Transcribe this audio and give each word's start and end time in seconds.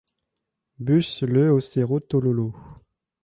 Bus 0.79 1.21
le 1.21 1.51
au 1.53 1.59
Cerro 1.59 1.99
Tololo. 1.99 2.55